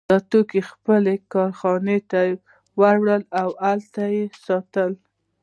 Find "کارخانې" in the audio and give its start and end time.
1.33-1.97